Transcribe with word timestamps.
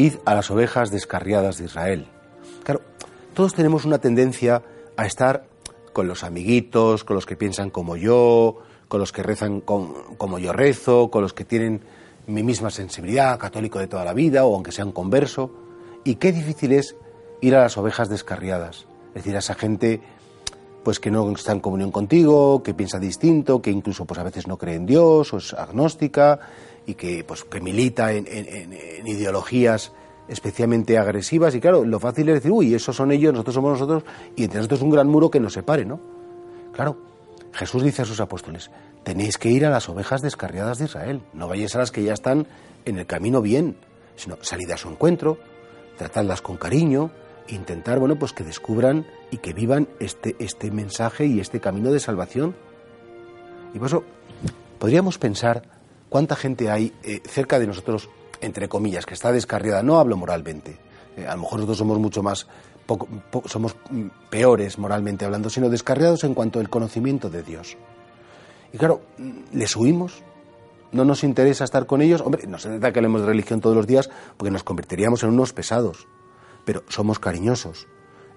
id 0.00 0.14
a 0.24 0.34
las 0.34 0.50
ovejas 0.50 0.90
descarriadas 0.90 1.58
de 1.58 1.66
Israel. 1.66 2.06
Claro, 2.64 2.80
todos 3.34 3.54
tenemos 3.54 3.84
una 3.84 3.98
tendencia 3.98 4.62
a 4.96 5.06
estar 5.06 5.44
con 5.92 6.08
los 6.08 6.24
amiguitos, 6.24 7.04
con 7.04 7.16
los 7.16 7.26
que 7.26 7.36
piensan 7.36 7.70
como 7.70 7.96
yo, 7.96 8.58
con 8.88 9.00
los 9.00 9.12
que 9.12 9.22
rezan 9.22 9.60
como 9.60 10.38
yo 10.38 10.52
rezo, 10.52 11.10
con 11.10 11.22
los 11.22 11.32
que 11.32 11.44
tienen 11.44 11.82
mi 12.26 12.42
misma 12.42 12.70
sensibilidad, 12.70 13.38
católico 13.38 13.78
de 13.78 13.88
toda 13.88 14.04
la 14.04 14.14
vida, 14.14 14.44
o 14.44 14.54
aunque 14.54 14.72
sean 14.72 14.92
converso. 14.92 15.50
Y 16.04 16.16
qué 16.16 16.32
difícil 16.32 16.72
es 16.72 16.96
ir 17.40 17.54
a 17.54 17.60
las 17.60 17.76
ovejas 17.76 18.08
descarriadas, 18.08 18.86
es 19.08 19.14
decir, 19.14 19.36
a 19.36 19.40
esa 19.40 19.54
gente 19.54 20.00
pues 20.82 20.98
que 20.98 21.10
no 21.10 21.30
está 21.32 21.52
en 21.52 21.60
comunión 21.60 21.92
contigo, 21.92 22.62
que 22.62 22.72
piensa 22.72 22.98
distinto, 22.98 23.60
que 23.60 23.70
incluso 23.70 24.06
pues 24.06 24.18
a 24.18 24.22
veces 24.22 24.46
no 24.46 24.56
cree 24.56 24.76
en 24.76 24.86
Dios 24.86 25.32
o 25.34 25.36
es 25.36 25.52
agnóstica 25.52 26.40
y 26.86 26.94
que 26.94 27.22
pues 27.22 27.44
que 27.44 27.60
milita 27.60 28.12
en, 28.12 28.26
en 28.26 29.06
ideologías 29.06 29.92
especialmente 30.30 30.96
agresivas 30.96 31.54
y 31.54 31.60
claro, 31.60 31.84
lo 31.84 31.98
fácil 31.98 32.28
es 32.28 32.36
decir, 32.36 32.52
uy, 32.52 32.74
esos 32.74 32.94
son 32.94 33.10
ellos, 33.10 33.32
nosotros 33.32 33.54
somos 33.54 33.72
nosotros 33.72 34.04
y 34.36 34.44
entre 34.44 34.58
nosotros 34.58 34.82
un 34.82 34.90
gran 34.90 35.08
muro 35.08 35.30
que 35.30 35.40
nos 35.40 35.52
separe, 35.52 35.84
¿no? 35.84 36.00
Claro, 36.72 36.96
Jesús 37.52 37.82
dice 37.82 38.02
a 38.02 38.04
sus 38.04 38.20
apóstoles, 38.20 38.70
tenéis 39.02 39.38
que 39.38 39.50
ir 39.50 39.66
a 39.66 39.70
las 39.70 39.88
ovejas 39.88 40.22
descarriadas 40.22 40.78
de 40.78 40.84
Israel, 40.84 41.22
no 41.32 41.48
vayáis 41.48 41.74
a 41.74 41.80
las 41.80 41.90
que 41.90 42.04
ya 42.04 42.12
están 42.12 42.46
en 42.84 42.98
el 42.98 43.06
camino 43.06 43.42
bien, 43.42 43.76
sino 44.14 44.36
salid 44.40 44.70
a 44.70 44.76
su 44.76 44.88
encuentro, 44.88 45.38
tratadlas 45.98 46.42
con 46.42 46.56
cariño, 46.56 47.10
intentar, 47.48 47.98
bueno, 47.98 48.16
pues 48.16 48.32
que 48.32 48.44
descubran 48.44 49.06
y 49.32 49.38
que 49.38 49.52
vivan 49.52 49.88
este, 49.98 50.36
este 50.38 50.70
mensaje 50.70 51.26
y 51.26 51.40
este 51.40 51.60
camino 51.60 51.90
de 51.92 51.98
salvación. 51.98 52.54
Y 53.74 53.78
por 53.78 53.88
eso 53.88 54.04
podríamos 54.78 55.18
pensar 55.18 55.62
cuánta 56.08 56.36
gente 56.36 56.70
hay 56.70 56.92
eh, 57.02 57.20
cerca 57.24 57.58
de 57.58 57.66
nosotros, 57.66 58.08
entre 58.40 58.68
comillas, 58.68 59.06
que 59.06 59.14
está 59.14 59.32
descarriada, 59.32 59.82
no 59.82 59.98
hablo 59.98 60.16
moralmente, 60.16 60.78
eh, 61.16 61.26
a 61.26 61.34
lo 61.34 61.42
mejor 61.42 61.58
nosotros 61.58 61.78
somos 61.78 61.98
mucho 61.98 62.22
más, 62.22 62.46
somos 63.46 63.76
peores 64.30 64.78
moralmente 64.78 65.24
hablando, 65.24 65.50
sino 65.50 65.68
descarriados 65.68 66.24
en 66.24 66.34
cuanto 66.34 66.60
al 66.60 66.68
conocimiento 66.68 67.30
de 67.30 67.42
Dios. 67.42 67.76
Y 68.72 68.78
claro, 68.78 69.02
les 69.52 69.74
huimos, 69.76 70.22
no 70.92 71.04
nos 71.04 71.24
interesa 71.24 71.64
estar 71.64 71.86
con 71.86 72.02
ellos. 72.02 72.20
Hombre, 72.20 72.46
no 72.46 72.58
se 72.58 72.68
trata 72.68 72.92
que 72.92 72.98
hablemos 72.98 73.20
de 73.22 73.28
religión 73.28 73.60
todos 73.60 73.76
los 73.76 73.86
días 73.86 74.10
porque 74.36 74.50
nos 74.50 74.64
convertiríamos 74.64 75.22
en 75.22 75.30
unos 75.30 75.52
pesados, 75.52 76.08
pero 76.64 76.82
somos 76.88 77.18
cariñosos, 77.18 77.86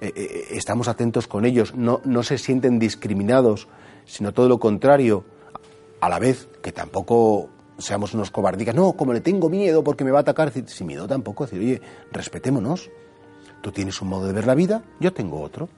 eh, 0.02 0.12
eh, 0.16 0.48
estamos 0.52 0.88
atentos 0.88 1.28
con 1.28 1.46
ellos, 1.46 1.76
no, 1.76 2.02
no 2.04 2.24
se 2.24 2.38
sienten 2.38 2.80
discriminados, 2.80 3.68
sino 4.06 4.34
todo 4.34 4.50
lo 4.50 4.60
contrario, 4.60 5.24
a 6.02 6.10
la 6.10 6.20
vez 6.20 6.50
que 6.62 6.72
tampoco 6.72 7.50
seamos 7.84 8.14
unos 8.14 8.32
cobardicas, 8.32 8.74
no, 8.74 8.94
como 8.94 9.14
le 9.14 9.22
tengo 9.22 9.50
miedo 9.50 9.84
porque 9.84 10.04
me 10.04 10.12
va 10.12 10.20
a 10.20 10.22
atacar, 10.22 10.52
sin 10.52 10.88
miedo 10.88 11.08
tampoco, 11.08 11.46
decir, 11.46 11.60
oye, 11.60 11.82
respetémonos, 12.12 12.90
tú 13.62 13.72
tienes 13.72 14.02
un 14.02 14.10
modo 14.10 14.26
de 14.26 14.34
ver 14.34 14.48
la 14.48 14.56
vida, 14.56 14.84
yo 15.00 15.14
tengo 15.14 15.42
otro. 15.42 15.70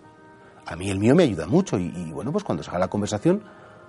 A 0.66 0.76
mí 0.76 0.90
el 0.90 1.00
mío 1.00 1.16
me 1.16 1.24
ayuda 1.24 1.46
mucho 1.46 1.78
y, 1.78 2.12
bueno, 2.12 2.32
pues 2.32 2.44
cuando 2.44 2.64
salga 2.64 2.80
la 2.80 2.88
conversación 2.88 3.44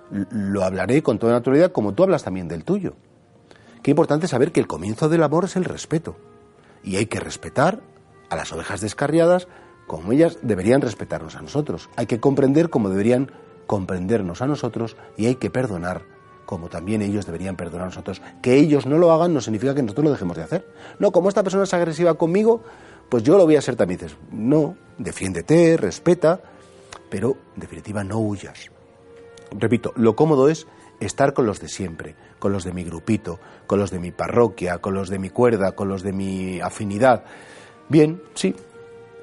lo 0.09 0.63
hablaré 0.63 1.03
con 1.03 1.19
toda 1.19 1.33
naturalidad 1.33 1.71
como 1.71 1.93
tú 1.93 2.03
hablas 2.03 2.23
también 2.23 2.47
del 2.47 2.63
tuyo. 2.63 2.95
Qué 3.81 3.91
importante 3.91 4.27
saber 4.27 4.51
que 4.51 4.59
el 4.59 4.67
comienzo 4.67 5.09
del 5.09 5.23
amor 5.23 5.45
es 5.45 5.55
el 5.55 5.65
respeto. 5.65 6.15
Y 6.83 6.97
hay 6.97 7.07
que 7.07 7.19
respetar 7.19 7.81
a 8.29 8.35
las 8.35 8.51
ovejas 8.53 8.81
descarriadas 8.81 9.47
como 9.87 10.11
ellas 10.11 10.37
deberían 10.41 10.81
respetarnos 10.81 11.35
a 11.35 11.41
nosotros. 11.41 11.89
Hay 11.95 12.05
que 12.05 12.19
comprender 12.19 12.69
como 12.69 12.89
deberían 12.89 13.31
comprendernos 13.65 14.41
a 14.41 14.47
nosotros 14.47 14.97
y 15.17 15.25
hay 15.25 15.35
que 15.35 15.49
perdonar 15.49 16.03
como 16.47 16.69
también 16.69 17.01
ellos 17.01 17.25
deberían 17.25 17.57
perdonar 17.57 17.83
a 17.83 17.89
nosotros. 17.89 18.21
Que 18.41 18.55
ellos 18.55 18.85
no 18.85 18.97
lo 18.97 19.11
hagan 19.11 19.33
no 19.33 19.41
significa 19.41 19.75
que 19.75 19.83
nosotros 19.83 20.05
lo 20.05 20.11
dejemos 20.11 20.37
de 20.37 20.43
hacer. 20.43 20.65
No, 20.97 21.11
como 21.11 21.27
esta 21.27 21.43
persona 21.43 21.65
es 21.65 21.73
agresiva 21.73 22.13
conmigo, 22.13 22.63
pues 23.09 23.21
yo 23.21 23.37
lo 23.37 23.43
voy 23.43 23.57
a 23.57 23.59
hacer 23.59 23.75
también. 23.75 23.99
no, 24.31 24.77
defiéndete, 24.97 25.75
respeta, 25.75 26.39
pero 27.09 27.35
en 27.53 27.59
definitiva 27.59 28.01
no 28.05 28.19
huyas. 28.19 28.71
Repito, 29.51 29.91
lo 29.97 30.15
cómodo 30.15 30.47
es 30.47 30.67
estar 31.01 31.33
con 31.33 31.45
los 31.45 31.59
de 31.59 31.67
siempre, 31.67 32.15
con 32.39 32.53
los 32.53 32.63
de 32.63 32.71
mi 32.71 32.85
grupito, 32.85 33.39
con 33.67 33.77
los 33.77 33.91
de 33.91 33.99
mi 33.99 34.11
parroquia, 34.11 34.77
con 34.77 34.93
los 34.93 35.09
de 35.09 35.19
mi 35.19 35.29
cuerda, 35.29 35.73
con 35.73 35.89
los 35.89 36.01
de 36.01 36.13
mi 36.13 36.61
afinidad. 36.61 37.25
Bien, 37.89 38.21
sí, 38.35 38.55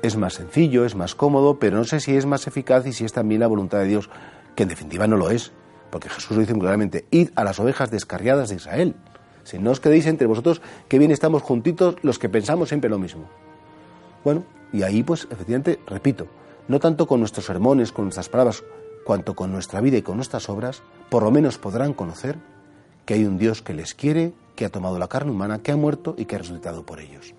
es 0.02 0.18
más 0.18 0.34
sencillo, 0.34 0.84
es 0.84 0.94
más 0.94 1.14
cómodo, 1.14 1.58
pero 1.58 1.78
no 1.78 1.84
sé 1.84 2.00
si 2.00 2.14
es 2.14 2.26
más 2.26 2.46
eficaz 2.46 2.86
y 2.86 2.92
si 2.92 3.06
es 3.06 3.14
también 3.14 3.40
la 3.40 3.46
voluntad 3.46 3.78
de 3.78 3.86
Dios, 3.86 4.10
que 4.54 4.64
en 4.64 4.68
definitiva 4.68 5.06
no 5.06 5.16
lo 5.16 5.30
es, 5.30 5.52
porque 5.94 6.08
Jesús 6.08 6.32
lo 6.32 6.40
dice 6.40 6.58
claramente, 6.58 7.04
id 7.12 7.28
a 7.36 7.44
las 7.44 7.60
ovejas 7.60 7.88
descarriadas 7.88 8.48
de 8.48 8.56
Israel. 8.56 8.96
Si 9.44 9.60
no 9.60 9.70
os 9.70 9.78
quedéis 9.78 10.06
entre 10.06 10.26
vosotros, 10.26 10.60
que 10.88 10.98
bien 10.98 11.12
estamos 11.12 11.40
juntitos 11.40 11.94
los 12.02 12.18
que 12.18 12.28
pensamos 12.28 12.70
siempre 12.70 12.90
lo 12.90 12.98
mismo. 12.98 13.28
Bueno, 14.24 14.42
y 14.72 14.82
ahí 14.82 15.04
pues 15.04 15.28
efectivamente, 15.30 15.78
repito, 15.86 16.26
no 16.66 16.80
tanto 16.80 17.06
con 17.06 17.20
nuestros 17.20 17.46
sermones, 17.46 17.92
con 17.92 18.06
nuestras 18.06 18.28
palabras, 18.28 18.64
cuanto 19.04 19.36
con 19.36 19.52
nuestra 19.52 19.80
vida 19.80 19.96
y 19.96 20.02
con 20.02 20.16
nuestras 20.16 20.48
obras, 20.48 20.82
por 21.10 21.22
lo 21.22 21.30
menos 21.30 21.58
podrán 21.58 21.94
conocer 21.94 22.38
que 23.06 23.14
hay 23.14 23.24
un 23.24 23.38
Dios 23.38 23.62
que 23.62 23.72
les 23.72 23.94
quiere, 23.94 24.32
que 24.56 24.64
ha 24.64 24.70
tomado 24.70 24.98
la 24.98 25.06
carne 25.06 25.30
humana, 25.30 25.60
que 25.60 25.70
ha 25.70 25.76
muerto 25.76 26.16
y 26.18 26.24
que 26.24 26.34
ha 26.34 26.40
resucitado 26.40 26.84
por 26.84 26.98
ellos. 26.98 27.34